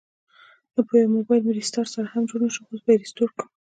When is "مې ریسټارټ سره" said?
1.45-2.07